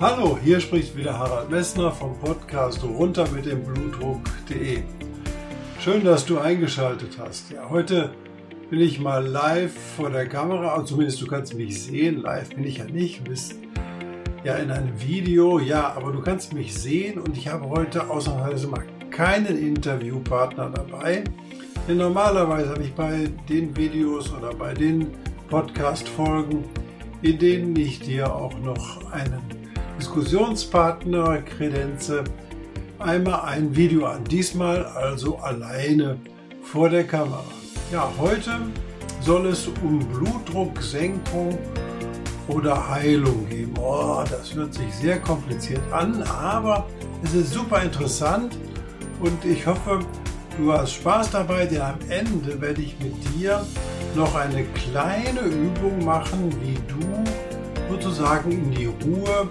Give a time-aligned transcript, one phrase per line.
[0.00, 4.84] Hallo, hier spricht wieder Harald Messner vom Podcast runter mit dem Blutdruck.de.
[5.80, 7.50] Schön, dass du eingeschaltet hast.
[7.50, 8.12] Ja, heute
[8.70, 12.22] bin ich mal live vor der Kamera, zumindest du kannst mich sehen.
[12.22, 13.56] Live bin ich ja nicht, du bist
[14.44, 18.68] ja in einem Video, ja, aber du kannst mich sehen und ich habe heute ausnahmsweise
[18.68, 21.24] mal keinen Interviewpartner dabei.
[21.88, 25.08] Denn normalerweise habe ich bei den Videos oder bei den
[25.48, 26.62] Podcast-Folgen,
[27.22, 29.57] in denen ich dir auch noch einen
[29.98, 32.22] Diskussionspartner kredenze
[33.00, 34.22] einmal ein Video an.
[34.24, 36.18] Diesmal also alleine
[36.62, 37.44] vor der Kamera.
[37.90, 38.52] Ja, heute
[39.20, 41.58] soll es um Blutdrucksenkung
[42.46, 43.74] oder Heilung gehen.
[43.80, 46.86] Oh, das hört sich sehr kompliziert an, aber
[47.24, 48.56] es ist super interessant
[49.20, 49.98] und ich hoffe,
[50.56, 53.66] du hast Spaß dabei, denn am Ende werde ich mit dir
[54.14, 57.24] noch eine kleine Übung machen, wie du
[57.90, 59.48] sozusagen in die Ruhe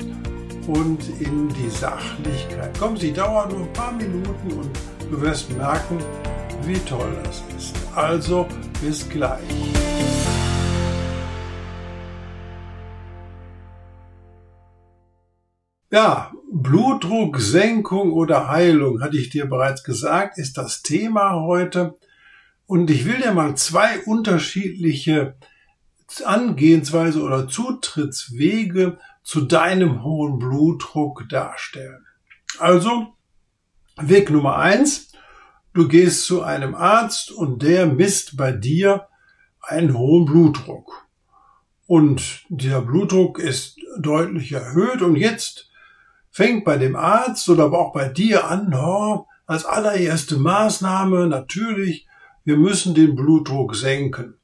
[0.68, 2.78] und in die Sachlichkeit.
[2.78, 4.70] Komm, sie dauern nur ein paar Minuten und
[5.10, 5.98] du wirst merken,
[6.64, 7.76] wie toll das ist.
[7.96, 8.48] Also
[8.82, 9.42] bis gleich.
[15.90, 21.98] Ja, Blutdrucksenkung oder Heilung, hatte ich dir bereits gesagt, ist das Thema heute.
[22.66, 25.38] Und ich will dir mal zwei unterschiedliche
[26.26, 32.06] Angehensweise oder Zutrittswege zu deinem hohen Blutdruck darstellen.
[32.60, 33.08] Also,
[34.00, 35.12] Weg Nummer eins,
[35.74, 39.10] du gehst zu einem Arzt und der misst bei dir
[39.62, 41.10] einen hohen Blutdruck.
[41.88, 45.70] Und dieser Blutdruck ist deutlich erhöht und jetzt
[46.32, 52.08] fängt bei dem Arzt oder auch bei dir an, oh, als allererste Maßnahme natürlich,
[52.46, 54.36] wir müssen den Blutdruck senken.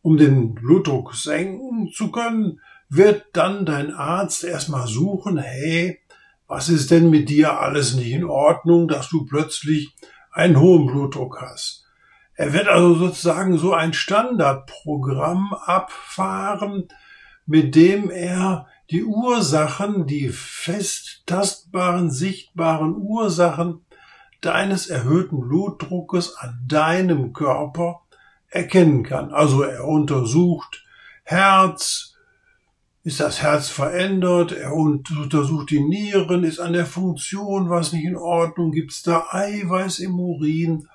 [0.00, 2.58] Um den Blutdruck senken zu können,
[2.94, 5.98] wird dann dein Arzt erstmal suchen, hey,
[6.46, 9.94] was ist denn mit dir alles nicht in Ordnung, dass du plötzlich
[10.30, 11.86] einen hohen Blutdruck hast.
[12.34, 16.88] Er wird also sozusagen so ein Standardprogramm abfahren,
[17.46, 23.86] mit dem er die Ursachen, die fest tastbaren, sichtbaren Ursachen
[24.42, 28.02] deines erhöhten Blutdruckes an deinem Körper
[28.48, 29.32] erkennen kann.
[29.32, 30.84] Also er untersucht
[31.24, 32.11] Herz,
[33.04, 34.52] ist das Herz verändert?
[34.52, 36.44] Er untersucht die Nieren.
[36.44, 38.70] Ist an der Funktion was nicht in Ordnung?
[38.70, 40.88] Gibt es da Eiweiß im Urin?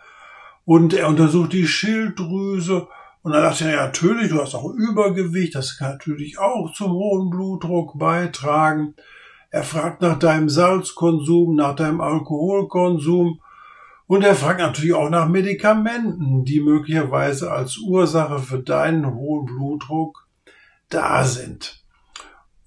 [0.63, 2.87] Und er untersucht die Schilddrüse.
[3.23, 5.55] Und dann dachte er, ja, natürlich, du hast auch Übergewicht.
[5.55, 8.95] Das kann natürlich auch zum hohen Blutdruck beitragen.
[9.49, 13.41] Er fragt nach deinem Salzkonsum, nach deinem Alkoholkonsum.
[14.07, 20.25] Und er fragt natürlich auch nach Medikamenten, die möglicherweise als Ursache für deinen hohen Blutdruck
[20.87, 21.83] da sind.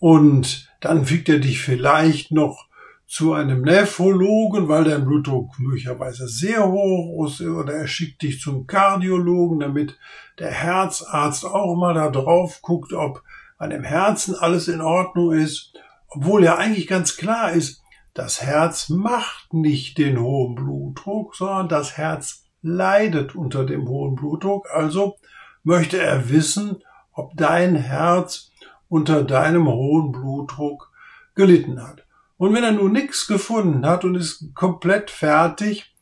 [0.00, 2.66] Und dann fügt er dich vielleicht noch
[3.06, 8.66] zu einem Nephrologen, weil dein Blutdruck möglicherweise sehr hoch ist, oder er schickt dich zum
[8.66, 9.98] Kardiologen, damit
[10.38, 13.22] der Herzarzt auch mal da drauf guckt, ob
[13.58, 15.74] an dem Herzen alles in Ordnung ist,
[16.08, 17.82] obwohl ja eigentlich ganz klar ist,
[18.14, 24.68] das Herz macht nicht den hohen Blutdruck, sondern das Herz leidet unter dem hohen Blutdruck.
[24.72, 25.16] Also
[25.62, 26.82] möchte er wissen,
[27.12, 28.49] ob dein Herz
[28.90, 30.90] unter deinem hohen Blutdruck
[31.34, 32.04] gelitten hat.
[32.36, 35.94] Und wenn er nun nichts gefunden hat und ist komplett fertig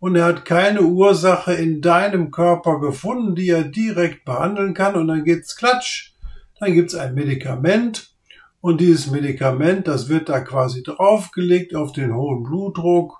[0.00, 5.08] und er hat keine Ursache in deinem Körper gefunden, die er direkt behandeln kann und
[5.08, 6.12] dann geht's klatsch,
[6.58, 8.12] dann gibt's ein Medikament
[8.60, 13.18] und dieses Medikament, das wird da quasi draufgelegt auf den hohen Blutdruck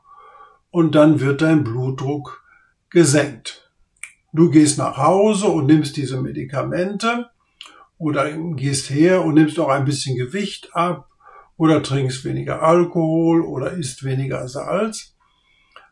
[0.70, 2.42] und dann wird dein Blutdruck
[2.90, 3.70] gesenkt.
[4.32, 7.28] Du gehst nach Hause und nimmst diese Medikamente
[8.02, 11.08] oder gehst her und nimmst auch ein bisschen Gewicht ab
[11.56, 15.14] oder trinkst weniger Alkohol oder isst weniger Salz.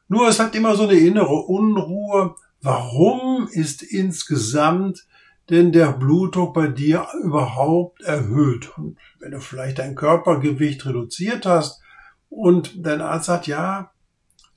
[0.08, 2.34] Nur es hat immer so eine innere Unruhe.
[2.60, 5.06] Warum ist insgesamt
[5.50, 8.76] denn der Blutdruck bei dir überhaupt erhöht?
[8.76, 11.80] Und wenn du vielleicht dein Körpergewicht reduziert hast
[12.28, 13.92] und dein Arzt sagt, ja,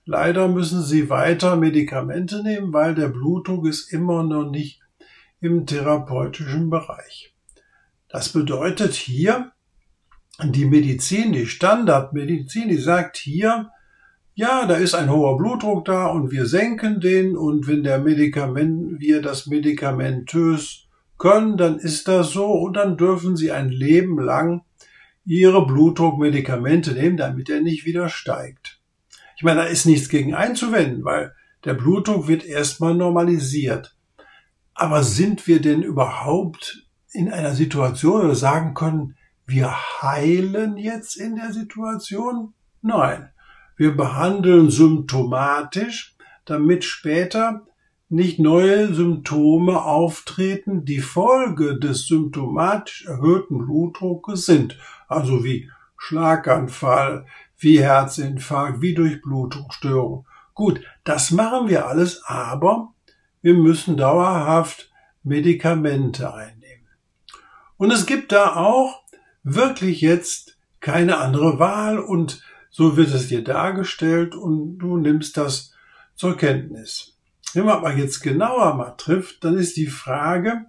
[0.05, 4.81] leider müssen Sie weiter Medikamente nehmen, weil der Blutdruck ist immer noch nicht
[5.39, 7.32] im therapeutischen Bereich.
[8.13, 9.53] Das bedeutet hier,
[10.43, 13.71] die Medizin, die Standardmedizin, die sagt hier,
[14.35, 18.99] ja, da ist ein hoher Blutdruck da und wir senken den und wenn der Medikament,
[18.99, 20.87] wir das medikamentös
[21.17, 24.61] können, dann ist das so und dann dürfen Sie ein Leben lang
[25.25, 28.79] Ihre Blutdruckmedikamente nehmen, damit er nicht wieder steigt.
[29.37, 31.33] Ich meine, da ist nichts gegen einzuwenden, weil
[31.65, 33.97] der Blutdruck wird erstmal normalisiert.
[34.75, 36.82] Aber sind wir denn überhaupt
[37.13, 39.15] in einer Situation, wir sagen können,
[39.45, 42.53] wir heilen jetzt in der Situation?
[42.81, 43.29] Nein.
[43.75, 46.15] Wir behandeln symptomatisch,
[46.45, 47.65] damit später
[48.09, 54.77] nicht neue Symptome auftreten, die Folge des symptomatisch erhöhten Blutdruckes sind,
[55.07, 57.25] also wie Schlaganfall,
[57.57, 60.27] wie Herzinfarkt, wie Durchblutungsstörung.
[60.53, 62.93] Gut, das machen wir alles, aber
[63.41, 64.91] wir müssen dauerhaft
[65.23, 66.52] Medikamente einnehmen.
[67.83, 69.01] Und es gibt da auch
[69.43, 75.73] wirklich jetzt keine andere Wahl und so wird es dir dargestellt und du nimmst das
[76.15, 77.17] zur Kenntnis.
[77.53, 80.67] Wenn man aber jetzt genauer mal trifft, dann ist die Frage,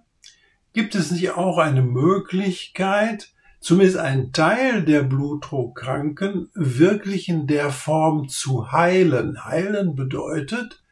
[0.73, 3.29] gibt es nicht auch eine Möglichkeit,
[3.61, 9.45] zumindest einen Teil der Blutdruckkranken wirklich in der Form zu heilen?
[9.45, 10.83] Heilen bedeutet,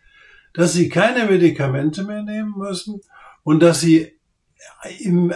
[0.54, 3.02] dass sie keine Medikamente mehr nehmen müssen
[3.44, 4.14] und dass sie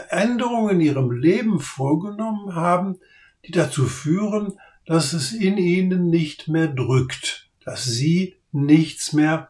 [0.10, 3.00] Änderungen in ihrem Leben vorgenommen haben,
[3.46, 9.50] die dazu führen, dass es in ihnen nicht mehr drückt, dass sie nichts mehr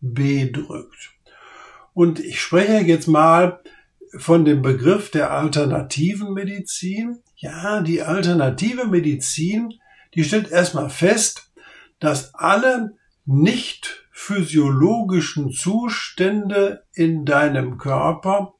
[0.00, 1.12] bedrückt.
[1.94, 3.60] Und ich spreche jetzt mal
[4.18, 7.20] von dem Begriff der alternativen Medizin.
[7.36, 9.74] Ja, die alternative Medizin,
[10.14, 11.52] die stellt erstmal fest,
[12.00, 18.53] dass alle nicht physiologischen Zustände in deinem Körper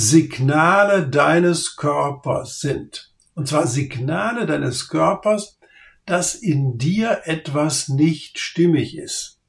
[0.00, 5.58] Signale deines Körpers sind und zwar Signale deines Körpers,
[6.04, 9.40] dass in dir etwas nicht stimmig ist.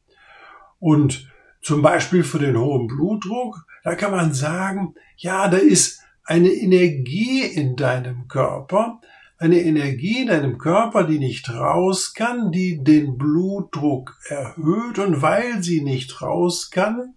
[0.79, 1.29] Und
[1.61, 7.41] zum Beispiel für den hohen Blutdruck, da kann man sagen, ja, da ist eine Energie
[7.41, 9.01] in deinem Körper,
[9.37, 15.63] eine Energie in deinem Körper, die nicht raus kann, die den Blutdruck erhöht und weil
[15.63, 17.15] sie nicht raus kann,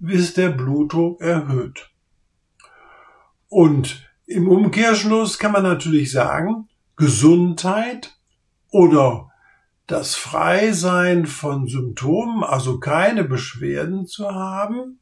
[0.00, 1.93] ist der Blutdruck erhöht.
[3.54, 8.18] Und im Umkehrschluss kann man natürlich sagen, Gesundheit
[8.72, 9.30] oder
[9.86, 14.98] das Freisein von Symptomen, also keine Beschwerden zu haben,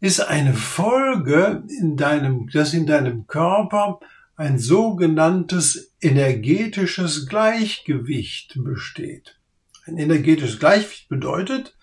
[0.00, 4.00] ist eine Folge in deinem, dass in deinem Körper
[4.36, 9.40] ein sogenanntes energetisches Gleichgewicht besteht.
[9.86, 11.74] Ein energetisches Gleichgewicht bedeutet,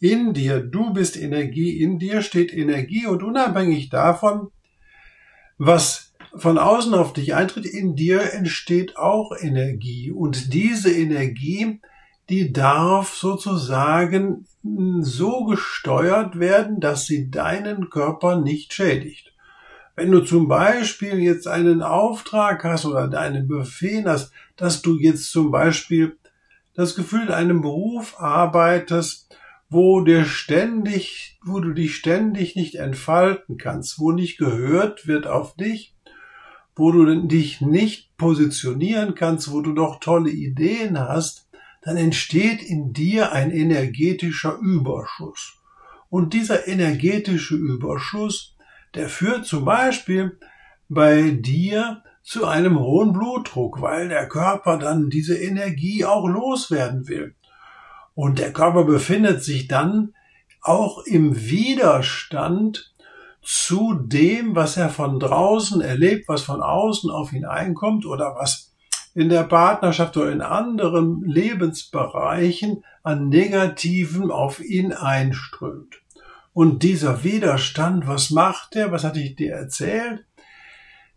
[0.00, 4.50] in dir, du bist Energie, in dir steht Energie und unabhängig davon,
[5.58, 10.10] was von außen auf dich eintritt, in dir entsteht auch Energie.
[10.10, 11.80] Und diese Energie,
[12.28, 14.46] die darf sozusagen
[15.00, 19.32] so gesteuert werden, dass sie deinen Körper nicht schädigt.
[19.96, 25.30] Wenn du zum Beispiel jetzt einen Auftrag hast oder einen Befehl hast, dass du jetzt
[25.30, 26.16] zum Beispiel
[26.74, 29.36] das Gefühl in einem Beruf arbeitest,
[29.74, 35.56] wo dir ständig, wo du dich ständig nicht entfalten kannst, wo nicht gehört wird auf
[35.56, 35.96] dich,
[36.76, 41.48] wo du dich nicht positionieren kannst, wo du doch tolle Ideen hast,
[41.82, 45.58] dann entsteht in dir ein energetischer Überschuss.
[46.08, 48.56] Und dieser energetische Überschuss,
[48.94, 50.38] der führt zum Beispiel
[50.88, 57.34] bei dir zu einem hohen Blutdruck, weil der Körper dann diese Energie auch loswerden will.
[58.14, 60.14] Und der Körper befindet sich dann
[60.62, 62.94] auch im Widerstand
[63.42, 68.72] zu dem, was er von draußen erlebt, was von außen auf ihn einkommt oder was
[69.14, 76.00] in der Partnerschaft oder in anderen Lebensbereichen an Negativen auf ihn einströmt.
[76.52, 78.92] Und dieser Widerstand, was macht er?
[78.92, 80.24] Was hatte ich dir erzählt?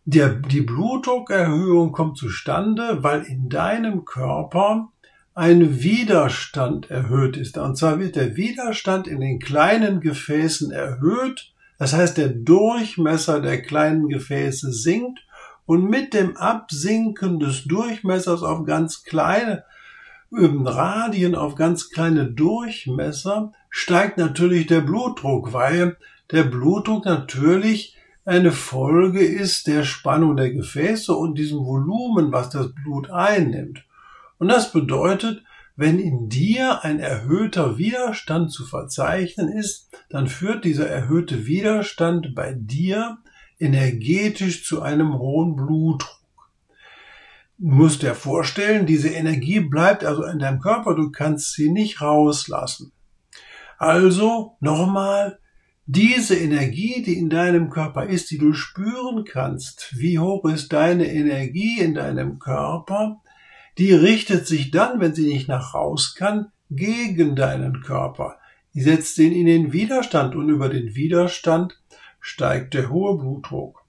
[0.03, 4.89] Der, die Blutdruckerhöhung kommt zustande, weil in deinem Körper
[5.37, 7.59] ein Widerstand erhöht ist.
[7.59, 11.53] Und zwar wird der Widerstand in den kleinen Gefäßen erhöht.
[11.77, 15.19] Das heißt, der Durchmesser der kleinen Gefäße sinkt
[15.67, 19.63] und mit dem Absinken des Durchmessers auf ganz kleine
[20.35, 25.97] ähm, Radien, auf ganz kleine Durchmesser steigt natürlich der Blutdruck, weil
[26.31, 32.73] der Blutdruck natürlich eine Folge ist der Spannung der Gefäße und diesem Volumen, was das
[32.73, 33.83] Blut einnimmt.
[34.37, 35.43] Und das bedeutet,
[35.75, 42.53] wenn in dir ein erhöhter Widerstand zu verzeichnen ist, dann führt dieser erhöhte Widerstand bei
[42.53, 43.19] dir
[43.59, 46.17] energetisch zu einem hohen Blutdruck.
[47.59, 52.01] Du musst dir vorstellen, diese Energie bleibt also in deinem Körper, du kannst sie nicht
[52.01, 52.91] rauslassen.
[53.77, 55.39] Also nochmal,
[55.85, 61.07] diese Energie, die in deinem Körper ist, die du spüren kannst, wie hoch ist deine
[61.07, 63.21] Energie in deinem Körper,
[63.77, 68.37] die richtet sich dann, wenn sie nicht nach raus kann, gegen deinen Körper.
[68.73, 71.79] Die setzt ihn in den Widerstand und über den Widerstand
[72.19, 73.83] steigt der hohe Blutdruck.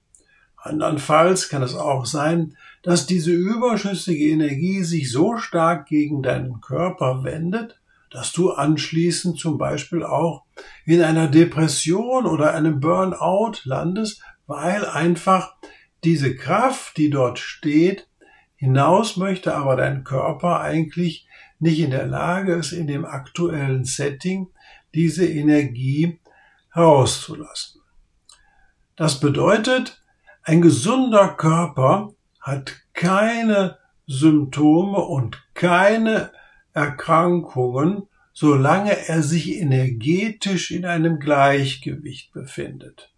[0.55, 7.23] Andernfalls kann es auch sein, dass diese überschüssige Energie sich so stark gegen deinen Körper
[7.23, 7.79] wendet,
[8.11, 10.43] dass du anschließend zum Beispiel auch
[10.85, 15.55] in einer Depression oder einem Burnout landest, weil einfach
[16.03, 18.08] diese Kraft, die dort steht,
[18.59, 21.27] hinaus möchte, aber dein Körper eigentlich
[21.59, 24.47] nicht in der Lage ist, in dem aktuellen Setting
[24.93, 26.19] diese Energie
[26.73, 27.81] herauszulassen.
[28.97, 30.03] Das bedeutet,
[30.43, 36.31] ein gesunder Körper hat keine Symptome und keine
[36.73, 43.13] Erkrankungen, solange er sich energetisch in einem Gleichgewicht befindet.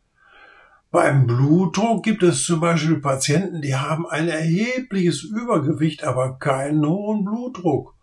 [0.91, 7.24] Beim Blutdruck gibt es zum Beispiel Patienten, die haben ein erhebliches Übergewicht, aber keinen hohen
[7.24, 7.95] Blutdruck.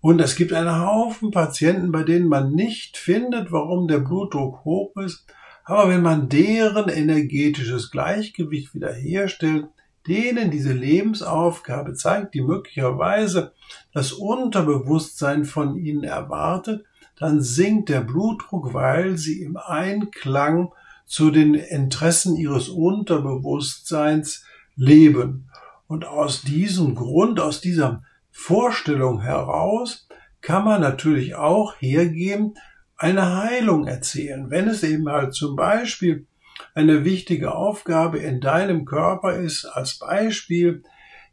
[0.00, 4.96] Und es gibt einen Haufen Patienten, bei denen man nicht findet, warum der Blutdruck hoch
[4.96, 5.26] ist,
[5.64, 9.68] aber wenn man deren energetisches Gleichgewicht wiederherstellt,
[10.08, 13.52] denen diese Lebensaufgabe zeigt, die möglicherweise
[13.92, 16.84] das Unterbewusstsein von ihnen erwartet,
[17.16, 20.72] dann sinkt der Blutdruck, weil sie im Einklang
[21.06, 24.44] zu den Interessen ihres Unterbewusstseins
[24.76, 25.50] leben.
[25.86, 30.08] Und aus diesem Grund, aus dieser Vorstellung heraus,
[30.40, 32.54] kann man natürlich auch hergeben,
[32.96, 34.50] eine Heilung erzählen.
[34.50, 36.26] Wenn es eben halt zum Beispiel
[36.74, 40.82] eine wichtige Aufgabe in deinem Körper ist, als Beispiel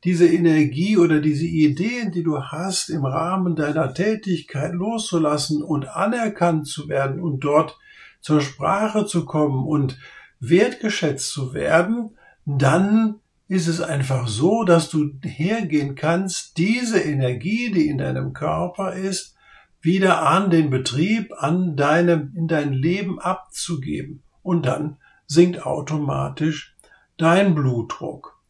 [0.03, 6.67] diese Energie oder diese Ideen, die du hast, im Rahmen deiner Tätigkeit loszulassen und anerkannt
[6.67, 7.77] zu werden und dort
[8.21, 9.97] zur Sprache zu kommen und
[10.39, 17.87] wertgeschätzt zu werden, dann ist es einfach so, dass du hergehen kannst, diese Energie, die
[17.87, 19.35] in deinem Körper ist,
[19.81, 24.23] wieder an den Betrieb, an deinem, in dein Leben abzugeben.
[24.41, 24.97] Und dann
[25.27, 26.77] sinkt automatisch
[27.17, 28.41] dein Blutdruck.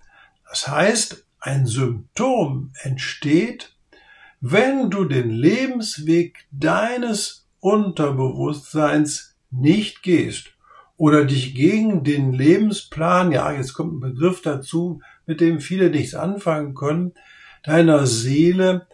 [0.48, 3.76] Das heißt, ein Symptom entsteht,
[4.40, 10.54] wenn du den Lebensweg deines Unterbewusstseins nicht gehst
[10.98, 16.16] oder dich gegen den Lebensplan, ja, jetzt kommt ein Begriff dazu, mit dem viele nichts
[16.16, 17.14] anfangen können,
[17.64, 18.88] deiner Seele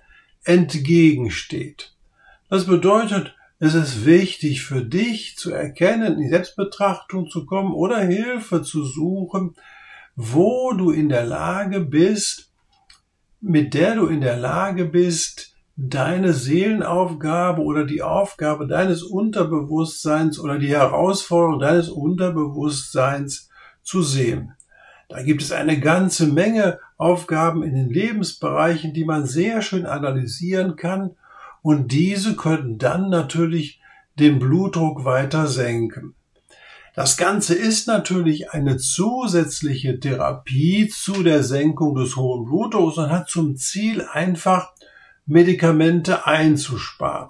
[0.43, 1.93] entgegensteht.
[2.49, 8.61] Das bedeutet, es ist wichtig für dich zu erkennen, in Selbstbetrachtung zu kommen oder Hilfe
[8.61, 9.55] zu suchen,
[10.15, 12.51] wo du in der Lage bist,
[13.41, 20.57] mit der du in der Lage bist, deine Seelenaufgabe oder die Aufgabe deines Unterbewusstseins oder
[20.57, 23.49] die Herausforderung deines Unterbewusstseins
[23.83, 24.53] zu sehen.
[25.07, 30.75] Da gibt es eine ganze Menge Aufgaben in den Lebensbereichen, die man sehr schön analysieren
[30.75, 31.11] kann
[31.61, 33.79] und diese können dann natürlich
[34.17, 36.15] den Blutdruck weiter senken.
[36.95, 43.29] Das Ganze ist natürlich eine zusätzliche Therapie zu der Senkung des hohen Blutdrucks und hat
[43.29, 44.71] zum Ziel einfach
[45.27, 47.29] Medikamente einzusparen.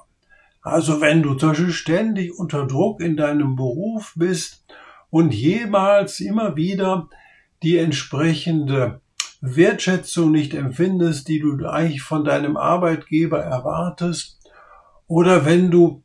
[0.61, 4.65] Also wenn du zum Beispiel ständig unter Druck in deinem Beruf bist
[5.09, 7.09] und jemals immer wieder
[7.63, 9.01] die entsprechende
[9.41, 14.37] Wertschätzung nicht empfindest, die du eigentlich von deinem Arbeitgeber erwartest,
[15.07, 16.03] oder wenn du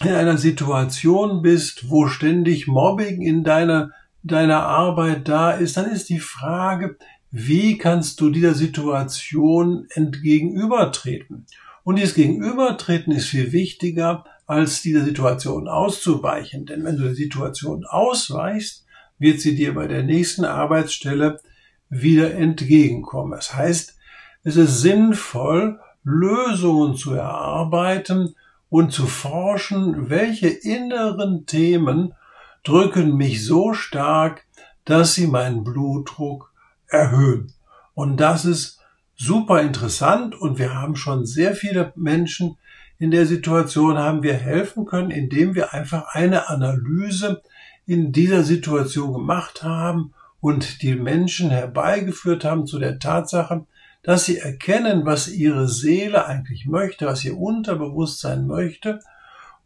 [0.00, 3.90] in einer Situation bist, wo ständig Mobbing in deiner,
[4.22, 6.96] deiner Arbeit da ist, dann ist die Frage,
[7.32, 11.46] wie kannst du dieser Situation entgegenübertreten?
[11.82, 16.66] Und dieses Gegenübertreten ist viel wichtiger, als dieser Situation auszuweichen.
[16.66, 18.84] Denn wenn du der Situation ausweichst,
[19.18, 21.40] wird sie dir bei der nächsten Arbeitsstelle
[21.88, 23.32] wieder entgegenkommen.
[23.32, 23.96] Das heißt,
[24.44, 28.34] es ist sinnvoll, Lösungen zu erarbeiten
[28.68, 32.14] und zu forschen, welche inneren Themen
[32.62, 34.44] drücken mich so stark,
[34.84, 36.51] dass sie meinen Blutdruck
[36.92, 37.52] erhöhen.
[37.94, 38.80] Und das ist
[39.16, 42.56] super interessant und wir haben schon sehr viele Menschen
[43.02, 47.42] in der Situation haben wir helfen können, indem wir einfach eine Analyse
[47.84, 53.66] in dieser Situation gemacht haben und die Menschen herbeigeführt haben zu der Tatsache,
[54.04, 59.00] dass sie erkennen, was ihre Seele eigentlich möchte, was ihr Unterbewusstsein möchte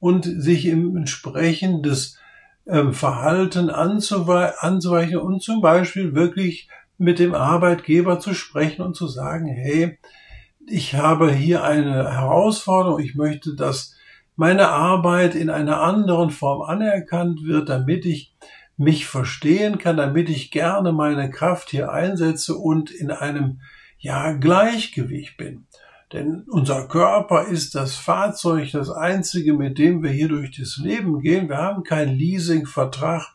[0.00, 2.18] und sich im entsprechendes
[2.66, 9.46] ähm, Verhalten anzuweichen und zum Beispiel wirklich mit dem Arbeitgeber zu sprechen und zu sagen,
[9.46, 9.98] hey,
[10.66, 13.94] ich habe hier eine Herausforderung, ich möchte, dass
[14.34, 18.34] meine Arbeit in einer anderen Form anerkannt wird, damit ich
[18.76, 23.60] mich verstehen kann, damit ich gerne meine Kraft hier einsetze und in einem
[23.98, 25.66] ja Gleichgewicht bin.
[26.12, 31.20] Denn unser Körper ist das Fahrzeug, das einzige, mit dem wir hier durch das Leben
[31.20, 31.48] gehen.
[31.48, 33.34] Wir haben keinen Leasingvertrag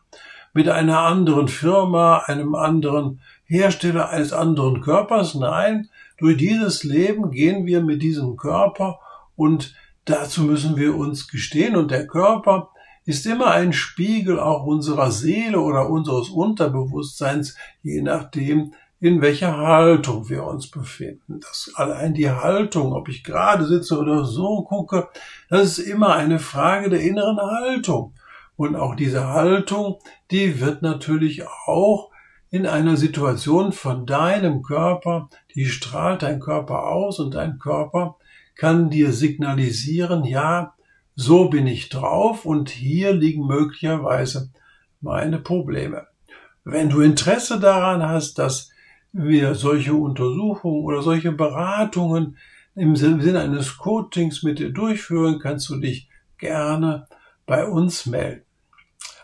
[0.54, 3.20] mit einer anderen Firma, einem anderen
[3.52, 5.34] Hersteller eines anderen Körpers.
[5.34, 8.98] Nein, durch dieses Leben gehen wir mit diesem Körper
[9.36, 9.74] und
[10.06, 11.76] dazu müssen wir uns gestehen.
[11.76, 12.70] Und der Körper
[13.04, 20.30] ist immer ein Spiegel auch unserer Seele oder unseres Unterbewusstseins, je nachdem, in welcher Haltung
[20.30, 21.40] wir uns befinden.
[21.40, 25.08] Das allein die Haltung, ob ich gerade sitze oder so gucke,
[25.50, 28.14] das ist immer eine Frage der inneren Haltung.
[28.56, 29.98] Und auch diese Haltung,
[30.30, 32.11] die wird natürlich auch
[32.52, 38.16] in einer Situation von deinem Körper, die strahlt dein Körper aus und dein Körper
[38.54, 40.74] kann dir signalisieren, ja,
[41.16, 44.50] so bin ich drauf und hier liegen möglicherweise
[45.00, 46.06] meine Probleme.
[46.62, 48.68] Wenn du Interesse daran hast, dass
[49.12, 52.36] wir solche Untersuchungen oder solche Beratungen
[52.74, 57.06] im Sinne eines Coachings mit dir durchführen, kannst du dich gerne
[57.46, 58.44] bei uns melden.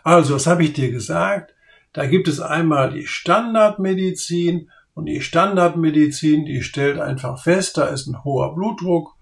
[0.03, 1.53] Also, was habe ich dir gesagt?
[1.99, 8.07] Da gibt es einmal die Standardmedizin und die Standardmedizin, die stellt einfach fest, da ist
[8.07, 9.17] ein hoher Blutdruck,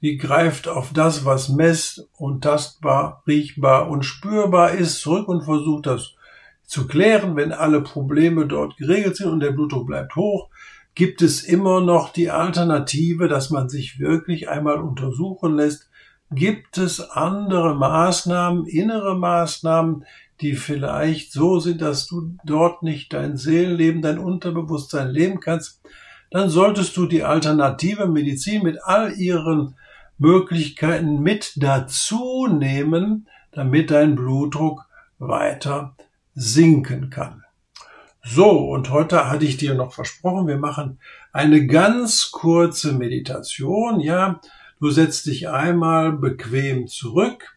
[0.00, 5.86] die greift auf das, was mess- und tastbar, riechbar und spürbar ist, zurück und versucht
[5.86, 6.14] das
[6.62, 10.50] zu klären, wenn alle Probleme dort geregelt sind und der Blutdruck bleibt hoch,
[10.94, 15.90] gibt es immer noch die Alternative, dass man sich wirklich einmal untersuchen lässt,
[16.30, 20.04] gibt es andere Maßnahmen, innere Maßnahmen,
[20.40, 25.80] die vielleicht so sind, dass du dort nicht dein Seelenleben, dein Unterbewusstsein leben kannst,
[26.30, 29.74] dann solltest du die alternative Medizin mit all ihren
[30.18, 34.86] Möglichkeiten mit dazu nehmen, damit dein Blutdruck
[35.18, 35.96] weiter
[36.34, 37.44] sinken kann.
[38.22, 40.98] So, und heute hatte ich dir noch versprochen, wir machen
[41.32, 43.98] eine ganz kurze Meditation.
[43.98, 44.40] Ja,
[44.78, 47.56] du setzt dich einmal bequem zurück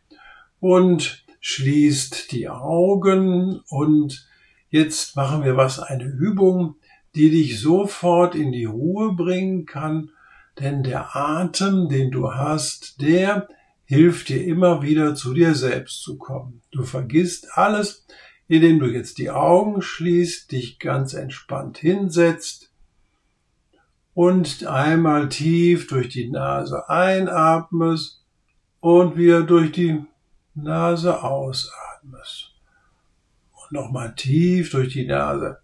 [0.60, 4.30] und schließt die Augen und
[4.70, 6.76] jetzt machen wir was, eine Übung,
[7.16, 10.12] die dich sofort in die Ruhe bringen kann,
[10.58, 13.50] denn der Atem, den du hast, der
[13.84, 16.62] hilft dir immer wieder zu dir selbst zu kommen.
[16.72, 18.08] Du vergisst alles,
[18.48, 22.72] indem du jetzt die Augen schließt, dich ganz entspannt hinsetzt
[24.14, 28.24] und einmal tief durch die Nase einatmest
[28.80, 30.06] und wieder durch die
[30.56, 32.54] Nase ausatmest.
[33.52, 35.60] Und nochmal tief durch die Nase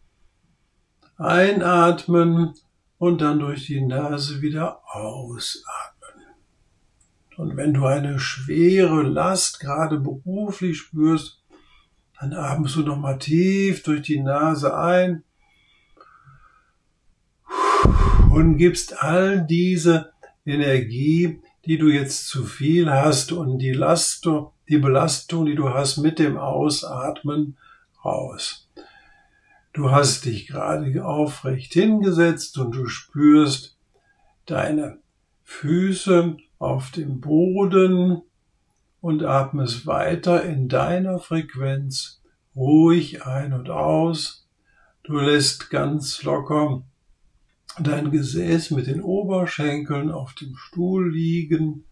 [1.17, 2.53] einatmen
[2.97, 5.69] und dann durch die Nase wieder ausatmen.
[7.37, 11.43] Und wenn du eine schwere Last gerade beruflich spürst,
[12.19, 15.23] dann atmest du nochmal tief durch die Nase ein
[18.31, 20.11] und gibst all diese
[20.45, 24.27] Energie, die du jetzt zu viel hast und die Last,
[24.69, 27.57] die Belastung, die du hast mit dem Ausatmen
[28.05, 28.69] raus.
[29.73, 33.77] Du hast dich gerade aufrecht hingesetzt und du spürst
[34.45, 34.99] deine
[35.43, 38.21] Füße auf dem Boden
[39.01, 42.21] und atmest weiter in deiner Frequenz
[42.55, 44.47] ruhig ein und aus.
[45.03, 46.83] Du lässt ganz locker
[47.79, 51.85] dein Gesäß mit den Oberschenkeln auf dem Stuhl liegen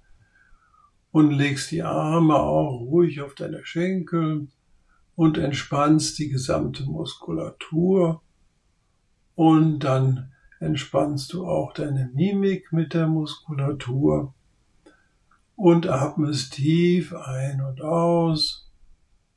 [1.17, 4.49] und legst die Arme auch ruhig auf deine Schenkel
[5.15, 8.21] und entspannst die gesamte Muskulatur
[9.33, 14.35] und dann entspannst du auch deine Mimik mit der Muskulatur
[15.55, 18.71] und atmest tief ein und aus,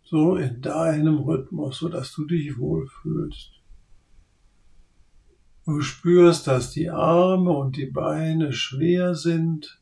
[0.03, 3.53] so in deinem Rhythmus, so dass du dich wohlfühlst.
[5.65, 9.80] Du spürst, dass die Arme und die Beine schwer sind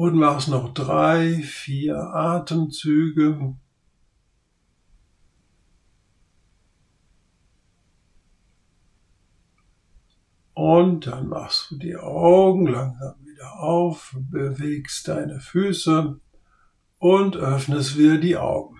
[0.00, 3.54] und machst noch drei, vier Atemzüge.
[10.54, 16.18] Und dann machst du die Augen langsam wieder auf, bewegst deine Füße
[16.96, 18.78] und öffnest wieder die Augen.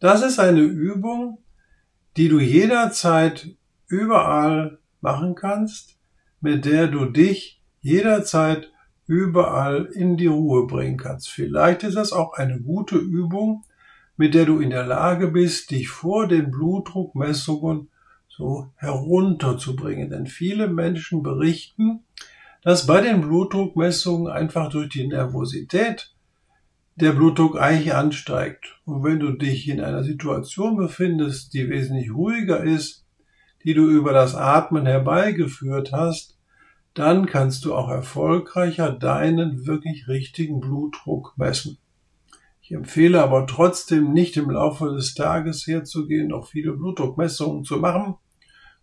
[0.00, 1.38] Das ist eine Übung,
[2.16, 3.46] die du jederzeit
[3.86, 6.00] überall machen kannst,
[6.40, 8.71] mit der du dich jederzeit
[9.06, 11.28] überall in die Ruhe bringen kannst.
[11.28, 13.64] Vielleicht ist das auch eine gute Übung,
[14.16, 17.88] mit der du in der Lage bist, dich vor den Blutdruckmessungen
[18.28, 20.10] so herunterzubringen.
[20.10, 22.04] Denn viele Menschen berichten,
[22.62, 26.14] dass bei den Blutdruckmessungen einfach durch die Nervosität
[26.96, 28.80] der Blutdruck eigentlich ansteigt.
[28.84, 33.04] Und wenn du dich in einer Situation befindest, die wesentlich ruhiger ist,
[33.64, 36.38] die du über das Atmen herbeigeführt hast,
[36.94, 41.78] dann kannst du auch erfolgreicher deinen wirklich richtigen Blutdruck messen.
[42.60, 48.16] Ich empfehle aber trotzdem nicht im Laufe des Tages herzugehen, auch viele Blutdruckmessungen zu machen,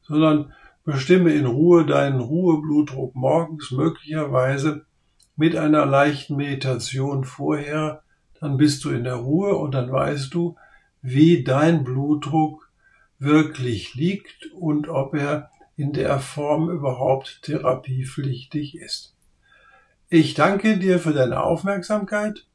[0.02, 4.86] sondern bestimme in Ruhe deinen Ruheblutdruck morgens möglicherweise
[5.36, 8.04] mit einer leichten Meditation vorher,
[8.40, 10.56] dann bist du in der Ruhe und dann weißt du,
[11.02, 12.70] wie dein Blutdruck
[13.20, 19.16] wirklich liegt und ob er in der Form überhaupt therapiepflichtig ist.
[20.10, 22.46] Ich danke dir für deine Aufmerksamkeit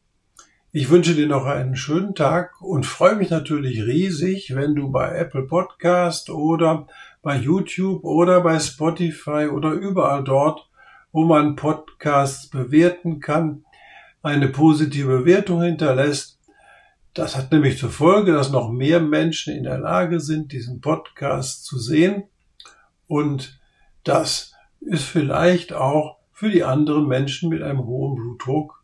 [0.76, 5.16] ich wünsche dir noch einen schönen Tag und freue mich natürlich riesig, wenn du bei
[5.16, 6.88] Apple Podcast oder
[7.22, 10.68] bei YouTube oder bei Spotify oder überall dort,
[11.12, 13.64] wo man Podcasts bewerten kann,
[14.20, 16.40] eine positive Bewertung hinterlässt.
[17.12, 21.64] Das hat nämlich zur Folge, dass noch mehr Menschen in der Lage sind, diesen Podcast
[21.66, 22.24] zu sehen.
[23.06, 23.60] Und
[24.04, 28.82] das ist vielleicht auch für die anderen Menschen mit einem hohen Blutdruck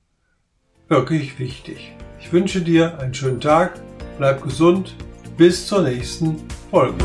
[0.88, 1.92] wirklich wichtig.
[2.18, 3.80] Ich wünsche dir einen schönen Tag,
[4.18, 4.94] bleib gesund,
[5.36, 6.36] bis zur nächsten
[6.70, 7.04] Folge.